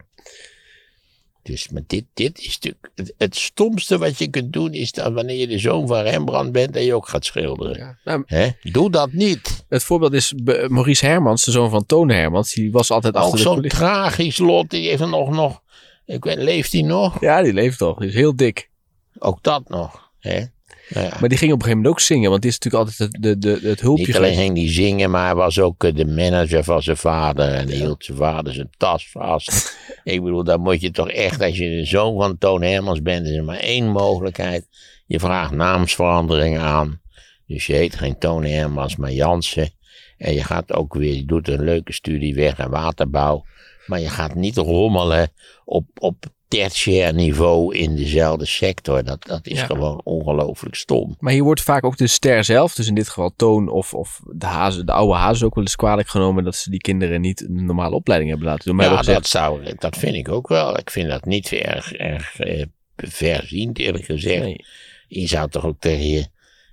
[1.49, 5.13] Dus, maar dit, dit is natuurlijk, het, het stomste wat je kunt doen is dat
[5.13, 7.79] wanneer je de zoon van Rembrandt bent en je ook gaat schilderen.
[7.79, 7.99] Ja.
[8.05, 8.49] Nou, Hè?
[8.63, 9.65] Doe dat niet.
[9.69, 10.35] het voorbeeld is
[10.69, 12.53] Maurice Hermans, de zoon van Toon Hermans.
[12.53, 14.71] Die was altijd Ook achter de zo'n tragisch lot.
[14.71, 15.63] Die heeft nog, nog.
[16.07, 17.21] Ik weet, leeft hij nog?
[17.21, 17.99] Ja, die leeft toch.
[17.99, 18.71] Die is heel dik.
[19.19, 20.11] Ook dat nog.
[20.19, 20.45] Hè?
[20.89, 22.31] Nou ja, Maar die ging op een gegeven moment ook zingen.
[22.31, 25.11] Want die is natuurlijk altijd het, de, de, het hulpje niet alleen ging hij zingen,
[25.11, 27.53] maar hij was ook eh, de manager van zijn vader.
[27.53, 29.77] En die hield zijn vader zijn tas vast.
[30.05, 33.27] ik bedoel, dan moet je toch echt, als je de zoon van Toon Hermans bent,
[33.27, 34.67] is er maar één mogelijkheid.
[35.07, 37.01] Je vraagt naamsverandering aan.
[37.47, 39.71] Dus je heet geen Toon Hermans, maar Jansen.
[40.19, 43.45] En je gaat ook weer, je doet een leuke studie weg en waterbouw.
[43.87, 45.31] Maar je gaat niet rommelen
[45.65, 49.05] op, op tertiair niveau in dezelfde sector.
[49.05, 51.17] Dat, dat is gewoon ongelooflijk stom.
[51.19, 54.21] Maar hier wordt vaak ook de ster zelf, dus in dit geval Toon of, of
[54.33, 57.41] de, hazen, de oude hazen ook wel eens kwalijk genomen dat ze die kinderen niet
[57.41, 58.77] een normale opleiding hebben laten doen.
[58.77, 60.79] Maar ja, dat, zou, dat vind ik ook wel.
[60.79, 62.65] Ik vind dat niet erg, erg eh,
[62.97, 64.43] verziend, eerlijk gezegd.
[64.43, 64.65] Nee.
[65.09, 66.27] Je zou toch ook tegen je.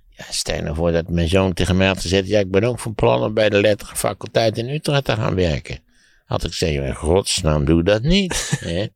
[0.08, 2.78] Ja, stel nou voor dat mijn zoon tegen mij had gezegd: Ja, ik ben ook
[2.78, 5.78] van plan om bij de letterlijke faculteit in Utrecht te gaan werken.
[6.24, 8.52] Had ik gezegd: In godsnaam, doe dat niet.
[8.60, 8.86] hè?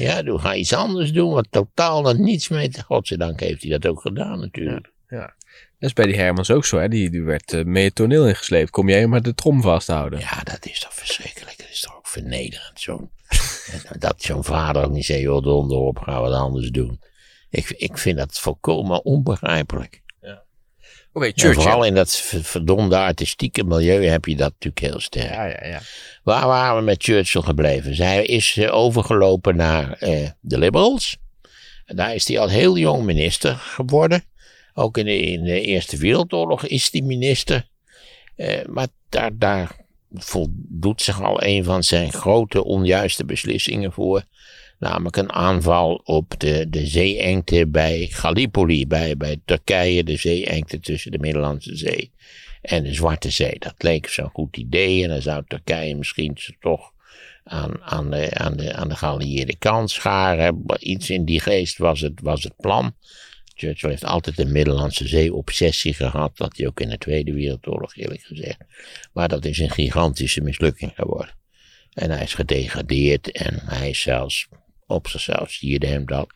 [0.00, 2.82] Ja, doe, ga iets anders doen, wat totaal dan niets mee te.
[2.82, 4.90] Godzijdank heeft hij dat ook gedaan, natuurlijk.
[5.08, 5.16] Ja.
[5.16, 5.34] ja.
[5.78, 6.88] Dat is bij die Hermans ook zo, hè?
[6.88, 8.70] Die, die werd uh, mee het toneel ingesleept.
[8.70, 10.18] Kom jij maar de trom vasthouden?
[10.18, 11.58] Ja, dat is toch verschrikkelijk.
[11.58, 12.80] Dat is toch ook vernederend.
[12.80, 13.10] Zo'n,
[13.98, 17.00] dat zo'n vader ook niet zei, joh, donder op, gaan we het anders doen.
[17.50, 20.02] Ik, ik vind dat volkomen onbegrijpelijk.
[21.12, 25.34] Oké, okay, Vooral in dat verdomde artistieke milieu heb je dat natuurlijk heel sterk.
[25.34, 25.80] Ja, ja, ja.
[26.22, 27.94] Waar waren we met Churchill gebleven?
[27.94, 31.16] Zij is uh, overgelopen naar uh, de Liberals.
[31.84, 34.24] En daar is hij al heel jong minister geworden.
[34.74, 37.68] Ook in de, in de Eerste Wereldoorlog is hij minister.
[38.36, 39.76] Uh, maar daar, daar
[40.12, 44.24] voldoet zich al een van zijn grote onjuiste beslissingen voor.
[44.80, 51.10] Namelijk een aanval op de, de zeeengte bij Gallipoli, bij, bij Turkije, de zeeengte tussen
[51.10, 52.12] de Middellandse Zee
[52.62, 53.58] en de Zwarte Zee.
[53.58, 56.92] Dat leek zo'n goed idee en dan zou Turkije misschien toch
[57.44, 60.64] aan, aan, de, aan, de, aan de geallieerde kant scharen.
[60.78, 62.94] Iets in die geest was het, was het plan.
[63.54, 66.36] Churchill heeft altijd een Middellandse Zee-obsessie gehad.
[66.36, 68.58] Dat hij ook in de Tweede Wereldoorlog, eerlijk gezegd.
[69.12, 71.38] Maar dat is een gigantische mislukking geworden.
[71.92, 74.48] En hij is gedegradeerd en hij is zelfs,
[74.90, 76.28] op zichzelf stierde hem dat,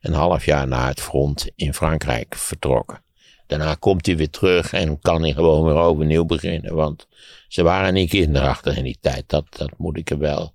[0.00, 3.02] een half jaar na het front in Frankrijk vertrokken.
[3.46, 6.74] Daarna komt hij weer terug en kan hij gewoon weer overnieuw beginnen.
[6.74, 7.06] Want
[7.48, 9.24] ze waren niet kinderachtig in die tijd.
[9.26, 10.54] Dat, dat, moet, ik er wel,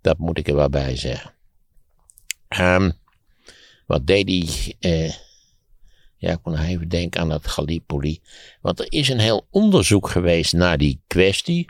[0.00, 1.34] dat moet ik er wel bij zeggen.
[2.58, 2.92] Um,
[3.86, 4.74] wat deed hij?
[4.92, 5.12] Uh,
[6.16, 8.20] ja, ik kon even denken aan dat Gallipoli.
[8.60, 11.66] Want er is een heel onderzoek geweest naar die kwestie.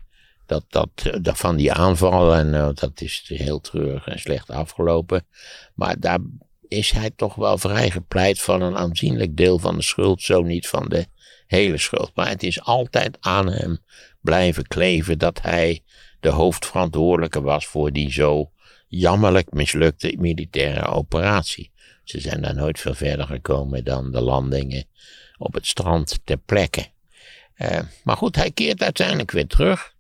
[0.47, 0.89] Dat, dat,
[1.23, 2.35] dat van die aanval.
[2.35, 5.27] En uh, dat is heel treurig en slecht afgelopen.
[5.75, 6.19] Maar daar
[6.69, 10.89] is hij toch wel vrijgepleit van een aanzienlijk deel van de schuld, zo niet van
[10.89, 11.07] de
[11.47, 12.11] hele schuld.
[12.15, 13.79] Maar het is altijd aan hem
[14.21, 15.83] blijven kleven dat hij
[16.21, 18.51] de hoofdverantwoordelijke was voor die zo
[18.89, 21.73] jammerlijk mislukte militaire operatie.
[22.05, 24.85] Ze zijn daar nooit veel verder gekomen dan de landingen
[25.39, 26.87] op het strand ter plekke.
[27.57, 29.95] Uh, maar goed, hij keert uiteindelijk weer terug.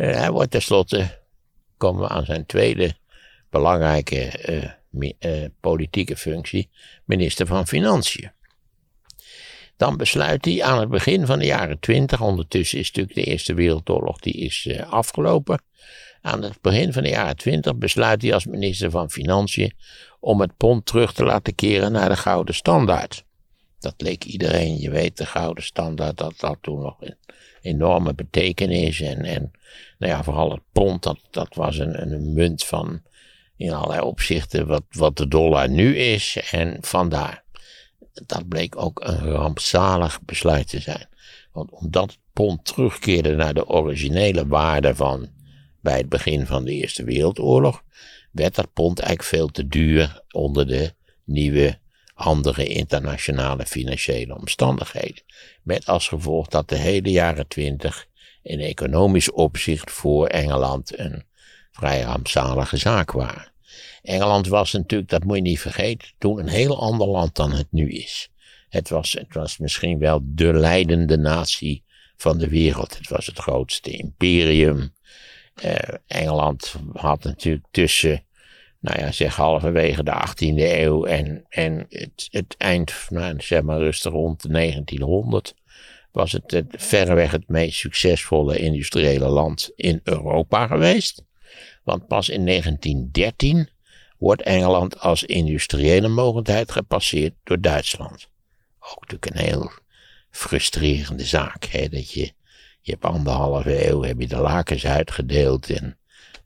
[0.00, 1.18] Uh, hij wordt tenslotte,
[1.76, 2.94] komen we aan zijn tweede
[3.50, 4.32] belangrijke
[4.92, 6.70] uh, uh, politieke functie,
[7.04, 8.32] minister van Financiën.
[9.76, 13.54] Dan besluit hij aan het begin van de jaren twintig, ondertussen is natuurlijk de Eerste
[13.54, 15.62] Wereldoorlog die is afgelopen.
[16.20, 19.72] Aan het begin van de jaren twintig besluit hij als minister van Financiën
[20.20, 23.24] om het pond terug te laten keren naar de gouden standaard.
[23.78, 26.96] Dat leek iedereen, je weet, de gouden standaard, dat had toen nog
[27.62, 29.00] enorme betekenis.
[29.00, 29.50] En, en
[29.98, 33.02] nou ja, vooral het pond, dat, dat was een, een munt van
[33.56, 36.38] in allerlei opzichten wat, wat de dollar nu is.
[36.50, 37.42] En vandaar.
[38.26, 41.08] Dat bleek ook een rampzalig besluit te zijn.
[41.52, 45.28] Want omdat het pond terugkeerde naar de originele waarde van
[45.80, 47.82] bij het begin van de Eerste Wereldoorlog,
[48.30, 50.94] werd dat pond eigenlijk veel te duur onder de
[51.24, 51.78] nieuwe
[52.20, 55.22] andere internationale financiële omstandigheden.
[55.62, 58.06] Met als gevolg dat de hele jaren twintig
[58.42, 61.24] in economisch opzicht voor Engeland een
[61.72, 63.52] vrij rampzalige zaak waren.
[64.02, 67.66] Engeland was natuurlijk, dat moet je niet vergeten, toen een heel ander land dan het
[67.70, 68.30] nu is.
[68.68, 71.84] Het was, het was misschien wel de leidende natie
[72.16, 72.98] van de wereld.
[72.98, 74.94] Het was het grootste imperium.
[75.64, 75.74] Uh,
[76.06, 78.24] Engeland had natuurlijk tussen,
[78.80, 83.78] nou ja, zeg halverwege de 18e eeuw en, en het, het eind, nou, zeg maar
[83.78, 85.54] rustig rond de 1900,
[86.12, 91.24] was het, het verreweg het meest succesvolle industriële land in Europa geweest.
[91.84, 93.68] Want pas in 1913
[94.18, 98.28] wordt Engeland als industriële mogendheid gepasseerd door Duitsland.
[98.80, 99.70] Ook natuurlijk een heel
[100.30, 101.64] frustrerende zaak.
[101.64, 101.88] Hè?
[101.88, 102.32] Dat je,
[102.80, 105.98] je hebt anderhalve eeuw heb je de lakens uitgedeeld en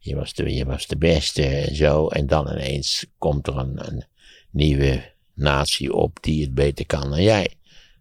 [0.04, 2.08] je was, de, je was de beste en zo.
[2.08, 4.04] En dan ineens komt er een, een
[4.50, 7.54] nieuwe natie op die het beter kan dan jij.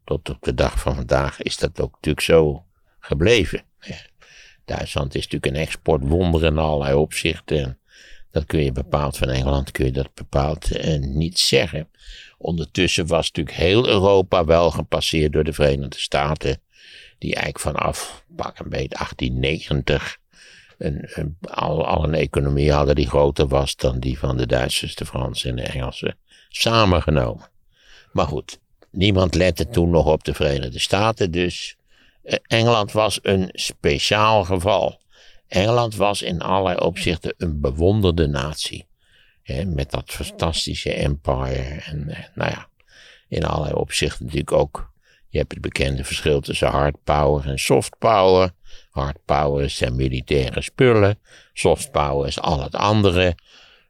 [0.03, 2.65] Tot op de dag van vandaag is dat ook natuurlijk zo
[2.99, 3.63] gebleven.
[4.65, 7.79] Duitsland is natuurlijk een exportwonder in allerlei opzichten.
[8.31, 11.89] Dat kun je bepaald van Engeland, kun je dat bepaald eh, niet zeggen.
[12.37, 16.61] Ondertussen was natuurlijk heel Europa wel gepasseerd door de Verenigde Staten.
[17.17, 20.21] Die eigenlijk vanaf, pak een beetje 1890,
[20.77, 25.05] een, al, al een economie hadden die groter was dan die van de Duitsers, de
[25.05, 26.17] Fransen en de Engelsen
[26.49, 27.49] samengenomen.
[28.12, 28.59] Maar goed,
[28.91, 31.77] niemand lette toen nog op de Verenigde Staten, dus
[32.23, 35.01] eh, Engeland was een speciaal geval.
[35.47, 38.86] Engeland was in allerlei opzichten een bewonderde natie.
[39.65, 41.81] met dat fantastische empire.
[41.86, 42.67] En eh, nou ja,
[43.27, 44.92] in allerlei opzichten natuurlijk ook.
[45.33, 48.51] Je hebt het bekende verschil tussen hard power en soft power.
[48.89, 51.19] Hard power zijn militaire spullen.
[51.53, 53.35] Soft power is al het andere.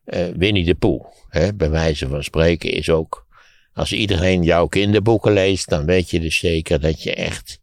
[0.06, 3.27] Uh, Winnie de hè, bij wijze van spreken, is ook.
[3.73, 7.60] Als iedereen jouw kinderboeken leest, dan weet je dus zeker dat je echt.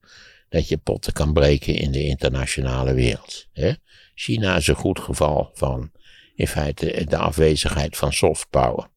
[0.48, 3.46] dat je potten kan breken in de internationale wereld.
[3.52, 3.72] Hè.
[4.14, 5.90] China is een goed geval van.
[6.34, 8.88] in feite de afwezigheid van soft power.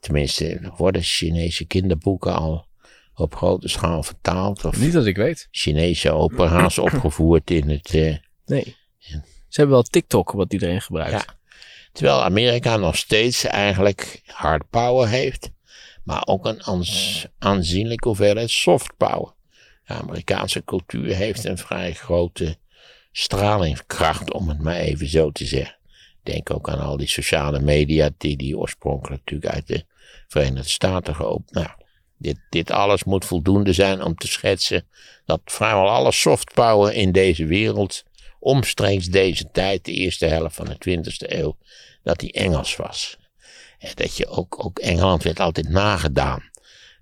[0.00, 2.65] Tenminste, worden Chinese kinderboeken al
[3.16, 4.64] op grote schaal vertaald?
[4.64, 5.48] Of Niet dat ik weet.
[5.50, 7.94] Chinese opera's opgevoerd in het.
[7.94, 8.76] Uh, nee.
[9.48, 11.10] Ze hebben wel TikTok, wat iedereen gebruikt.
[11.10, 11.34] Ja.
[11.92, 15.50] Terwijl Amerika nog steeds eigenlijk hard power heeft,
[16.04, 16.62] maar ook een
[17.38, 19.34] aanzienlijke hoeveelheid soft power.
[19.84, 22.56] De Amerikaanse cultuur heeft een vrij grote
[23.12, 25.76] stralingskracht, om het maar even zo te zeggen.
[26.22, 29.84] Denk ook aan al die sociale media die, die oorspronkelijk natuurlijk uit de
[30.26, 31.52] Verenigde Staten geopend.
[31.52, 31.68] Nou,
[32.18, 34.86] dit, dit alles moet voldoende zijn om te schetsen
[35.24, 38.04] dat vrijwel alle soft power in deze wereld
[38.38, 41.56] omstreeks deze tijd, de eerste helft van de 20e eeuw,
[42.02, 43.16] dat die Engels was.
[43.78, 46.50] En dat je ook, ook Engeland werd altijd nagedaan.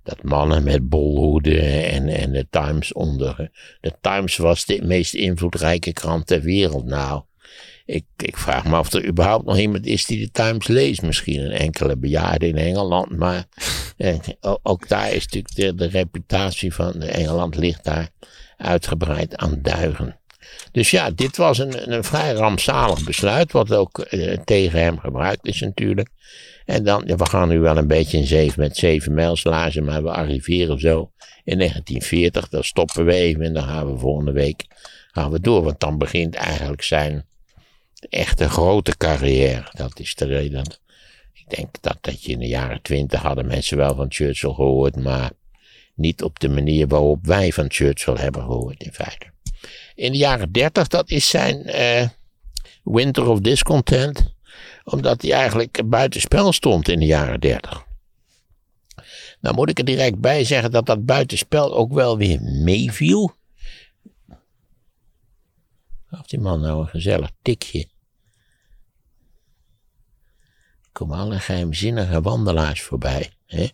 [0.02, 3.50] Dat mannen met bolhoeden en, en de Times onder.
[3.80, 6.84] De Times was de meest invloedrijke krant ter wereld.
[6.84, 7.22] Nou,
[7.84, 11.02] ik, ik vraag me of er überhaupt nog iemand is die de Times leest.
[11.02, 13.16] Misschien een enkele bejaarde in Engeland.
[13.16, 13.44] Maar
[13.96, 14.18] eh,
[14.62, 18.08] ook daar is natuurlijk de, de reputatie van Engeland ligt daar
[18.56, 20.18] uitgebreid aan duigen.
[20.72, 25.46] Dus ja, dit was een, een vrij rampzalig besluit, wat ook eh, tegen hem gebruikt
[25.46, 26.08] is natuurlijk.
[26.64, 30.02] En dan, ja, we gaan nu wel een beetje in zeven met zeven mijlslagen, maar
[30.02, 31.10] we arriveren zo
[31.44, 32.48] in 1940.
[32.48, 34.64] Dan stoppen we even en dan gaan we volgende week
[35.12, 35.62] gaan we door.
[35.62, 37.26] Want dan begint eigenlijk zijn
[38.08, 39.70] echte grote carrière.
[39.72, 40.78] Dat is de reden.
[41.32, 44.96] Ik denk dat, dat je in de jaren twintig hadden mensen wel van Churchill gehoord,
[44.96, 45.30] maar
[45.94, 49.26] niet op de manier waarop wij van Churchill hebben gehoord in feite.
[49.94, 52.08] In de jaren dertig, dat is zijn uh,
[52.82, 54.34] Winter of Discontent,
[54.84, 57.84] omdat hij eigenlijk buitenspel stond in de jaren dertig.
[59.40, 63.34] Nou moet ik er direct bij zeggen dat dat buitenspel ook wel weer meeviel.
[66.06, 67.88] Gaf die man nou een gezellig tikje.
[70.94, 73.30] Komen alle geheimzinnige wandelaars voorbij.
[73.46, 73.66] Hè?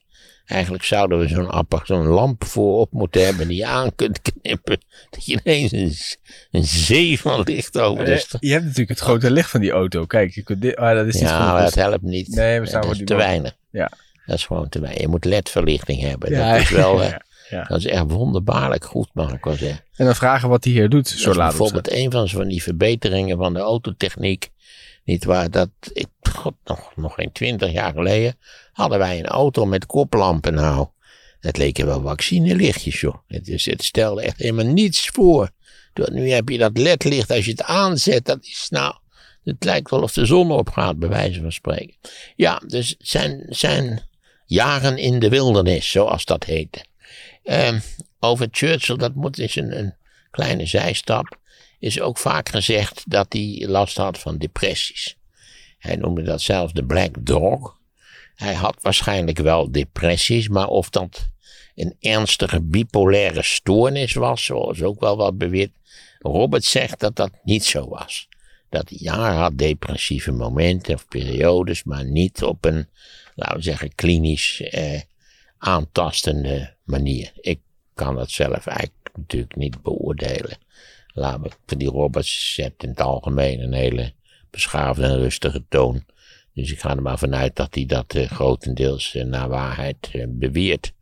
[0.46, 4.80] Eigenlijk zouden we zo'n zo'n lamp voorop moeten hebben die je aan kunt knippen.
[5.10, 5.94] Dat je ineens een,
[6.50, 8.40] een zee van licht over de stad.
[8.40, 10.06] Je hebt natuurlijk het grote licht van die auto.
[10.06, 12.28] Kijk, je kunt dit, ah, dat is ja, maar dat helpt niet.
[12.28, 13.56] Nee, we staan dat is te weinig.
[13.70, 13.90] Ja.
[14.26, 15.00] Dat is gewoon te weinig.
[15.00, 16.30] Je moet ledverlichting hebben.
[16.30, 17.02] Ja, dat is wel...
[17.02, 17.22] ja.
[17.50, 17.64] Ja.
[17.64, 19.84] Dat is echt wonderbaarlijk goed, mag ik wel zeggen.
[19.96, 23.36] En dan vragen wat hij hier doet, zo laat Bijvoorbeeld een van, van die verbeteringen
[23.36, 24.50] van de autotechniek.
[25.10, 28.38] Niet waar, dat, ik, god, nog, nog geen twintig jaar geleden
[28.72, 30.88] hadden wij een auto met koplampen nou.
[31.40, 33.16] Het leken wel vaccinelichtjes, joh.
[33.26, 35.50] Het, is, het stelde echt helemaal niets voor.
[35.94, 38.94] Nu heb je dat ledlicht, als je het aanzet, dat is nou,
[39.44, 41.96] het lijkt wel of de zon opgaat, bij wijze van spreken.
[42.36, 44.02] Ja, dus zijn, zijn
[44.46, 46.84] jaren in de wildernis, zoals dat heette.
[47.44, 47.80] Uh,
[48.20, 49.94] over Churchill, dat moet is een, een
[50.30, 51.39] kleine zijstap,
[51.80, 55.16] is ook vaak gezegd dat hij last had van depressies.
[55.78, 57.78] Hij noemde dat zelfs de Black Dog.
[58.34, 61.28] Hij had waarschijnlijk wel depressies, maar of dat
[61.74, 65.70] een ernstige bipolaire stoornis was, zoals ook wel wat beweerd.
[66.18, 68.28] Robert zegt dat dat niet zo was.
[68.68, 72.88] Dat hij had depressieve momenten of periodes, maar niet op een,
[73.34, 75.00] laten we zeggen, klinisch eh,
[75.58, 77.32] aantastende manier.
[77.40, 77.60] Ik
[77.94, 80.58] kan dat zelf eigenlijk natuurlijk niet beoordelen.
[81.66, 84.12] Die Robert zet in het algemeen een hele
[84.50, 86.04] beschaafde en rustige toon.
[86.54, 90.24] Dus ik ga er maar vanuit dat hij dat uh, grotendeels uh, naar waarheid uh,
[90.28, 90.92] beweert.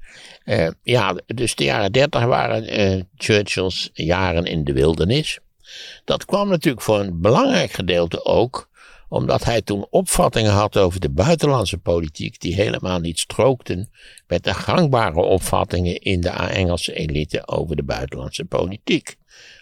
[0.83, 5.38] ja, dus de jaren dertig waren Churchill's jaren in de wildernis.
[6.05, 8.68] Dat kwam natuurlijk voor een belangrijk gedeelte ook
[9.09, 13.90] omdat hij toen opvattingen had over de buitenlandse politiek die helemaal niet strookten
[14.27, 19.16] met de gangbare opvattingen in de Engelse elite over de buitenlandse politiek.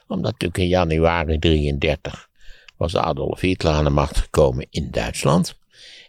[0.09, 2.29] Omdat natuurlijk in januari 33
[2.77, 5.59] was Adolf Hitler aan de macht gekomen in Duitsland.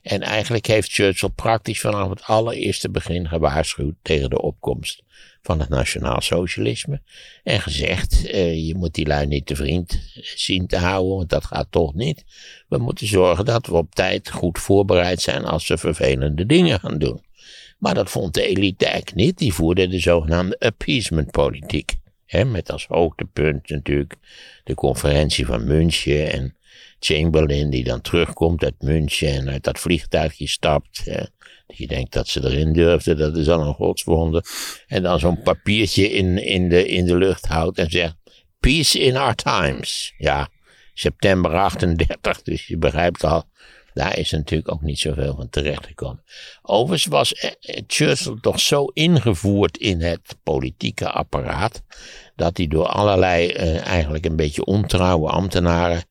[0.02, 5.04] En eigenlijk heeft Churchill praktisch vanaf het allereerste begin gewaarschuwd tegen de opkomst
[5.42, 7.02] van het nationaal socialisme.
[7.44, 10.00] En gezegd, eh, je moet die lui niet te vriend
[10.36, 12.26] zien te houden, want dat gaat toch niet.
[12.68, 16.98] We moeten zorgen dat we op tijd goed voorbereid zijn als ze vervelende dingen gaan
[16.98, 17.26] doen.
[17.78, 19.38] Maar dat vond de elite eigenlijk niet.
[19.38, 21.96] Die voerde de zogenaamde appeasement politiek.
[22.28, 24.16] Met als hoogtepunt natuurlijk
[24.64, 26.56] de conferentie van München en
[27.00, 31.02] Chamberlain die dan terugkomt uit München en uit dat vliegtuigje stapt.
[31.04, 31.24] Hè,
[31.68, 34.46] dat je denkt dat ze erin durfde, dat is al een godswonder.
[34.88, 38.16] En dan zo'n papiertje in, in, de, in de lucht houdt en zegt,
[38.60, 40.14] peace in our times.
[40.18, 40.50] Ja,
[40.94, 43.44] september 38, dus je begrijpt al,
[43.98, 46.24] daar is natuurlijk ook niet zoveel van terechtgekomen.
[46.62, 51.84] Overigens was eh, eh, Churchill toch zo ingevoerd in het politieke apparaat,
[52.36, 56.04] dat hij door allerlei eh, eigenlijk een beetje ontrouwe ambtenaren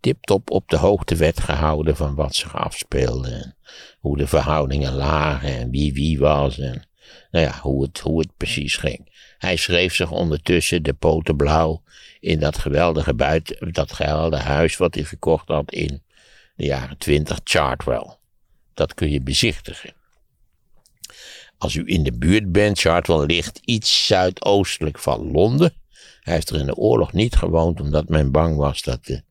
[0.00, 3.30] tiptop op de hoogte werd gehouden van wat zich afspeelde.
[3.30, 3.56] En
[4.00, 6.88] hoe de verhoudingen lagen en wie wie was en
[7.30, 9.12] nou ja, hoe het, hoe het precies ging.
[9.38, 11.82] Hij schreef zich ondertussen de poten blauw
[12.20, 16.03] in dat geweldige buiten, dat geweldige huis wat hij gekocht had in
[16.54, 18.16] de jaren 20, Chartwell.
[18.74, 19.94] Dat kun je bezichtigen.
[21.58, 25.72] Als u in de buurt bent, Chartwell ligt iets zuidoostelijk van Londen.
[26.20, 29.22] Hij heeft er in de oorlog niet gewoond, omdat men bang was dat de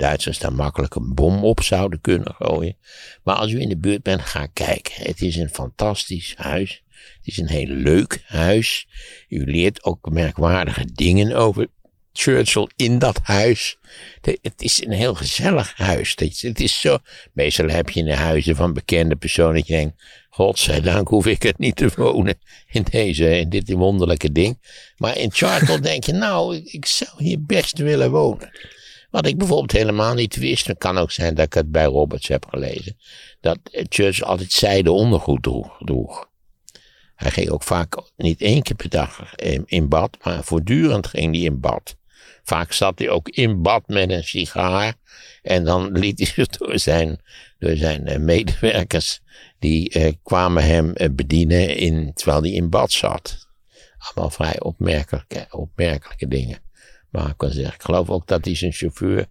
[0.00, 2.76] Duitsers daar makkelijk een bom op zouden kunnen gooien.
[3.22, 5.04] Maar als u in de buurt bent, ga kijken.
[5.04, 6.82] Het is een fantastisch huis.
[6.88, 8.86] Het is een heel leuk huis.
[9.28, 11.68] U leert ook merkwaardige dingen over
[12.12, 13.78] Churchill in dat huis.
[14.20, 16.14] Het is een heel gezellig huis.
[16.40, 16.98] Het is zo.
[17.32, 21.42] Meestal heb je in de huizen van bekende personen dat je denkt: Godzijdank hoef ik
[21.42, 22.38] het niet te wonen
[22.70, 24.58] in, deze, in dit wonderlijke ding.
[24.96, 28.50] Maar in Chartle denk je: Nou, ik zou hier best willen wonen.
[29.10, 32.28] Wat ik bijvoorbeeld helemaal niet wist, het kan ook zijn dat ik het bij Roberts
[32.28, 32.96] heb gelezen,
[33.40, 35.42] dat Churchill altijd zijde ondergoed
[35.78, 36.28] droeg.
[37.14, 41.44] Hij ging ook vaak niet één keer per dag in bad, maar voortdurend ging hij
[41.44, 41.96] in bad.
[42.42, 44.94] Vaak zat hij ook in bad met een sigaar.
[45.42, 47.20] En dan liet hij zich door zijn,
[47.58, 49.20] door zijn eh, medewerkers.
[49.58, 53.48] Die eh, kwamen hem eh, bedienen in, terwijl hij in bad zat.
[53.98, 56.58] Allemaal vrij opmerkelijke, opmerkelijke dingen.
[57.10, 59.26] Maar ik kan zeggen, ik geloof ook dat hij zijn chauffeur.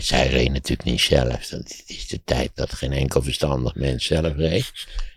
[0.00, 1.46] Zij reed natuurlijk niet zelf.
[1.46, 4.72] Dat is de tijd dat geen enkel verstandig mens zelf reed.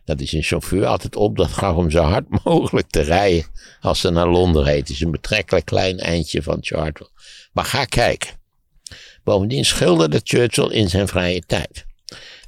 [0.06, 3.46] Dat is een chauffeur altijd op dat gaf om zo hard mogelijk te rijden
[3.82, 4.80] als ze naar Londen reed.
[4.80, 7.10] Het is een betrekkelijk klein eindje van Chartwell.
[7.54, 8.30] Maar ga kijken.
[9.24, 11.86] Bovendien schilderde Churchill in zijn vrije tijd.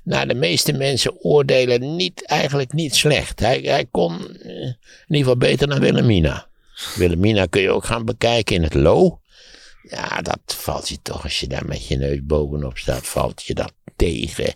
[0.04, 3.40] Nou, de meeste mensen oordelen niet, eigenlijk niet slecht.
[3.40, 4.76] Hij, hij kon eh, in
[5.08, 6.48] ieder geval beter dan Wilhelmina.
[6.96, 9.20] Wilhelmina kun je ook gaan bekijken in het Lo.
[9.90, 13.54] Ja, dat valt je toch, als je daar met je neus bovenop staat, valt je
[13.54, 14.54] dat tegen.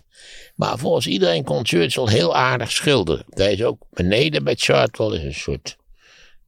[0.54, 3.24] Maar volgens iedereen kon Churchill heel aardig schilderen.
[3.28, 5.76] Hij is ook beneden bij Chartwell, is een soort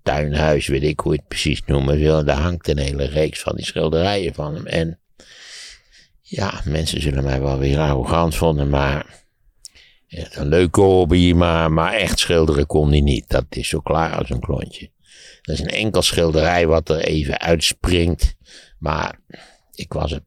[0.03, 2.25] tuinhuis, weet ik hoe je het precies noemen wil.
[2.25, 4.67] Daar hangt een hele reeks van die schilderijen van hem.
[4.67, 4.99] En
[6.21, 9.25] ja, mensen zullen mij wel weer arrogant vonden, maar
[10.09, 13.29] een leuke hobby, maar, maar echt schilderen kon hij niet.
[13.29, 14.91] Dat is zo klaar als een klontje.
[15.43, 18.35] Dat is een enkel schilderij wat er even uitspringt.
[18.85, 19.19] Maar
[19.75, 20.23] ik was, het,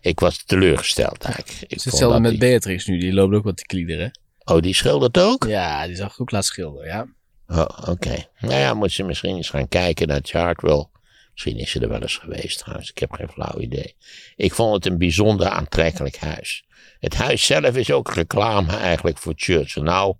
[0.00, 1.54] ik was teleurgesteld eigenlijk.
[1.54, 2.40] Ik het is hetzelfde met die...
[2.40, 4.18] Beatrix nu, die loopt ook wat te kliederen.
[4.44, 5.44] Oh, die schildert ook?
[5.46, 7.06] Ja, die zag ik ook laten schilderen, ja.
[7.46, 8.24] Oh, oké.
[8.40, 10.86] Nou ja, moet ze misschien eens gaan kijken naar Chartwell.
[11.32, 13.94] Misschien is ze er wel eens geweest trouwens, ik heb geen flauw idee.
[14.36, 16.64] Ik vond het een bijzonder aantrekkelijk huis.
[17.00, 19.82] Het huis zelf is ook reclame eigenlijk voor Churchill.
[19.82, 20.14] Nou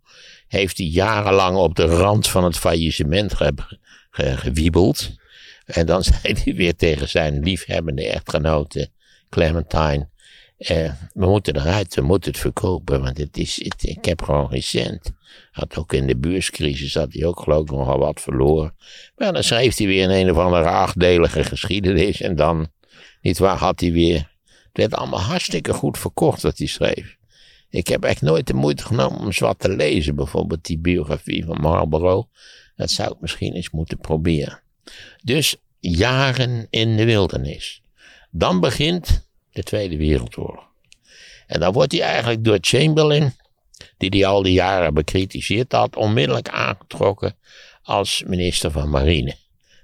[0.49, 3.35] heeft hij jarenlang op de rand van het faillissement
[4.11, 5.19] gewiebeld.
[5.73, 8.91] En dan zei hij weer tegen zijn liefhebbende echtgenote
[9.29, 10.09] Clementine.
[10.57, 14.63] Eh, we moeten eruit, we moeten het verkopen, want het is, ik heb gewoon geen
[14.63, 15.13] cent.
[15.51, 18.75] Had ook in de beurscrisis had hij ook geloof ik nogal wat verloren.
[19.17, 22.21] Maar dan schreef hij weer een een of andere achtdelige geschiedenis.
[22.21, 22.69] En dan,
[23.21, 24.31] niet waar, had hij weer.
[24.45, 27.17] Het werd allemaal hartstikke goed verkocht wat hij schreef.
[27.71, 30.15] Ik heb echt nooit de moeite genomen om eens wat te lezen.
[30.15, 32.29] Bijvoorbeeld die biografie van Marlborough.
[32.77, 34.63] Dat zou ik misschien eens moeten proberen.
[35.23, 37.83] Dus jaren in de wildernis.
[38.31, 40.69] Dan begint de Tweede Wereldoorlog.
[41.47, 43.35] En dan wordt hij eigenlijk door Chamberlain,
[43.99, 47.37] die hij al die jaren bekritiseerd had, onmiddellijk aangetrokken
[47.83, 49.35] als minister van Marine.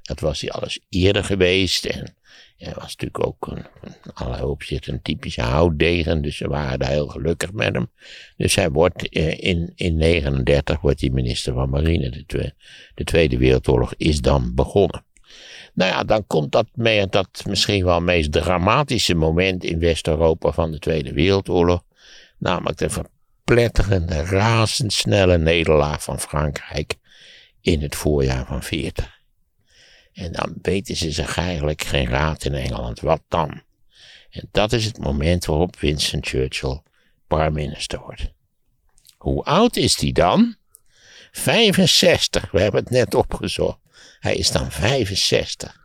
[0.03, 2.17] Dat was hij alles eerder geweest en
[2.57, 6.91] hij was natuurlijk ook een, in allerlei opzichten een typische houtdegen, dus ze waren daar
[6.91, 7.91] heel gelukkig met hem.
[8.37, 12.25] Dus hij wordt eh, in, in 39 wordt minister van Marine.
[12.27, 12.53] De,
[12.95, 15.05] de Tweede Wereldoorlog is dan begonnen.
[15.75, 20.71] Nou ja, dan komt dat, mee, dat misschien wel meest dramatische moment in West-Europa van
[20.71, 21.83] de Tweede Wereldoorlog.
[22.39, 26.95] Namelijk de verpletterende, razendsnelle nederlaag van Frankrijk
[27.61, 29.16] in het voorjaar van 40.
[30.17, 33.01] En dan weten ze zich eigenlijk geen raad in Engeland.
[33.01, 33.63] Wat dan?
[34.31, 36.81] En dat is het moment waarop Winston Churchill
[37.27, 38.33] prime minister wordt.
[39.17, 40.57] Hoe oud is hij dan?
[41.31, 42.51] 65.
[42.51, 43.79] We hebben het net opgezocht.
[44.19, 45.77] Hij is dan 65.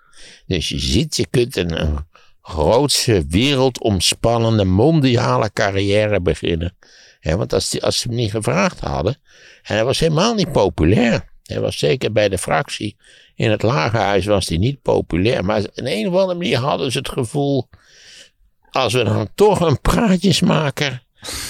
[0.45, 2.05] Dus je ziet, je kunt een,
[2.41, 6.77] grootse, wereldomspannende, mondiale carrière beginnen.
[7.21, 9.13] want als, die, als ze hem niet gevraagd hadden,
[9.61, 11.29] en hij was helemaal niet populair.
[11.43, 12.97] Hij was zeker bij de fractie
[13.41, 15.45] in het lagerhuis was hij niet populair.
[15.45, 17.69] Maar in een of andere manier hadden ze het gevoel,
[18.71, 21.03] als we dan toch een praatjesmaker,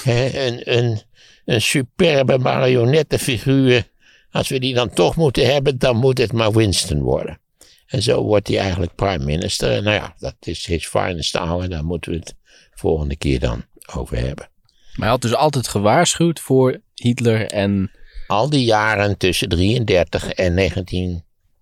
[0.03, 1.01] een, een,
[1.45, 3.89] een superbe marionettenfiguur
[4.31, 7.39] als we die dan toch moeten hebben, dan moet het maar Winston worden.
[7.87, 9.71] En zo wordt hij eigenlijk prime minister.
[9.71, 11.69] En nou ja, dat is his finest hour.
[11.69, 12.35] Daar moeten we het
[12.73, 14.49] volgende keer dan over hebben.
[14.91, 17.91] Maar hij had dus altijd gewaarschuwd voor Hitler en...
[18.27, 20.53] Al die jaren tussen 33 en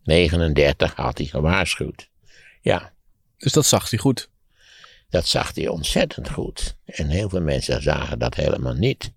[0.04, 2.10] 1939 had hij gewaarschuwd.
[2.62, 2.93] Ja.
[3.38, 4.30] Dus dat zag hij goed?
[5.10, 6.78] Dat zag hij ontzettend goed.
[6.86, 9.12] En heel veel mensen zagen dat helemaal niet.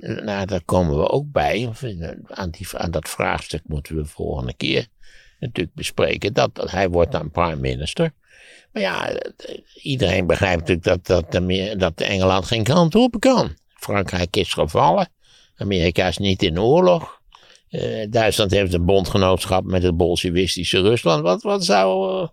[0.00, 1.70] Nou, daar komen we ook bij.
[2.26, 4.86] Aan, die, aan dat vraagstuk moeten we volgende keer
[5.38, 6.32] natuurlijk bespreken.
[6.32, 8.12] Dat, dat hij wordt dan prime minister.
[8.72, 9.20] Maar ja,
[9.74, 13.56] iedereen begrijpt natuurlijk dat, dat, de, dat Engeland geen kant op kan.
[13.68, 15.08] Frankrijk is gevallen.
[15.56, 17.19] Amerika is niet in oorlog.
[17.70, 21.22] Uh, Duitsland heeft een bondgenootschap met het bolsjewistische Rusland.
[21.22, 22.28] Wat, wat, zou, uh,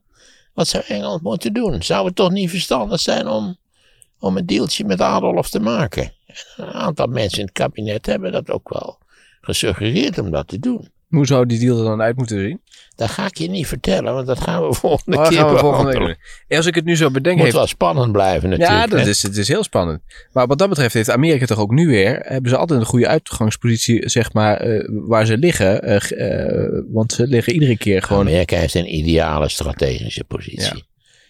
[0.54, 1.84] wat zou Engeland moeten doen?
[1.84, 3.58] Zou het toch niet verstandig zijn om,
[4.20, 6.14] om een deeltje met Adolf te maken?
[6.56, 8.98] Een aantal mensen in het kabinet hebben dat ook wel
[9.42, 10.90] gesuggereerd om dat te doen.
[11.08, 12.62] Hoe zou die deal er dan uit moeten zien?
[12.96, 15.60] Dat ga ik je niet vertellen, want dat gaan we volgende oh, keer gaan we
[15.60, 16.16] volgende
[16.48, 16.58] keer.
[16.58, 17.38] Als ik het nu zo bedenk...
[17.38, 18.80] Het moet wel spannend blijven natuurlijk.
[18.80, 20.02] Ja, dat is, het is heel spannend.
[20.32, 22.20] Maar wat dat betreft heeft Amerika toch ook nu weer...
[22.24, 25.92] hebben ze altijd een goede uitgangspositie, zeg maar, uh, waar ze liggen.
[25.92, 28.28] Uh, want ze liggen iedere keer gewoon...
[28.28, 30.76] Amerika heeft een ideale strategische positie.
[30.76, 30.82] Ja.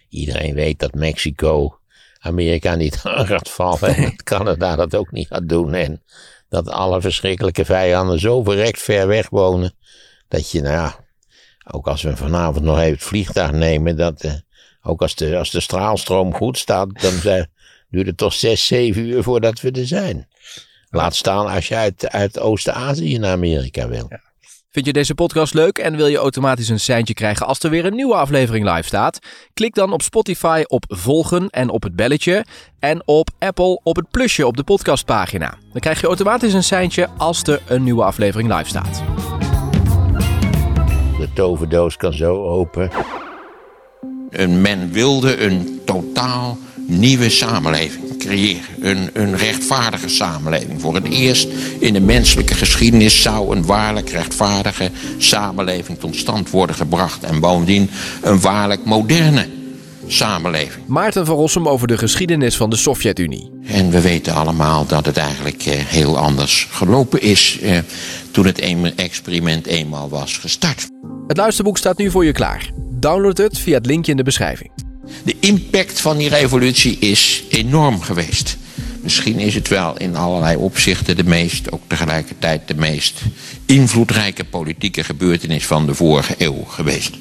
[0.10, 1.80] Iedereen weet dat Mexico
[2.20, 3.96] Amerika niet aan gaat vallen.
[3.96, 5.74] En dat Canada dat ook niet gaat doen.
[5.74, 6.02] En
[6.50, 9.74] dat alle verschrikkelijke vijanden zo verrekt ver weg wonen.
[10.28, 11.06] Dat je, nou ja,
[11.72, 13.98] ook als we vanavond nog even het vliegtuig nemen.
[13.98, 14.34] Dat, uh,
[14.82, 17.14] ook als de, als de straalstroom goed staat, dan
[17.90, 20.28] duurt het toch zes, zeven uur voordat we er zijn.
[20.90, 24.08] Laat staan als je uit, uit Oost-Azië naar Amerika wil.
[24.72, 27.86] Vind je deze podcast leuk en wil je automatisch een seintje krijgen als er weer
[27.86, 29.20] een nieuwe aflevering live staat?
[29.54, 32.46] Klik dan op Spotify op volgen en op het belletje
[32.80, 35.58] en op Apple op het plusje op de podcastpagina.
[35.72, 39.04] Dan krijg je automatisch een seintje als er een nieuwe aflevering live staat.
[41.20, 42.90] De toverdoos kan zo open.
[44.48, 46.58] Men wilde een totaal
[46.88, 48.62] nieuwe samenleving creëren.
[48.82, 50.82] Een, een rechtvaardige samenleving.
[50.82, 51.48] Voor het eerst
[51.80, 57.24] in de menselijke geschiedenis zou een waarlijk rechtvaardige samenleving tot stand worden gebracht.
[57.24, 57.90] En bovendien
[58.22, 59.48] een waarlijk moderne
[60.08, 60.86] samenleving.
[60.88, 63.52] Maarten van Rossum over de geschiedenis van de Sovjet-Unie.
[63.66, 67.78] En we weten allemaal dat het eigenlijk eh, heel anders gelopen is eh,
[68.32, 68.60] toen het
[68.96, 70.88] experiment eenmaal was gestart.
[71.28, 72.72] Het luisterboek staat nu voor je klaar.
[72.76, 74.87] Download het via het linkje in de beschrijving.
[75.24, 78.58] De impact van die revolutie is enorm geweest.
[79.02, 83.22] Misschien is het wel in allerlei opzichten de meest, ook tegelijkertijd de meest
[83.66, 87.16] invloedrijke politieke gebeurtenis van de vorige eeuw geweest.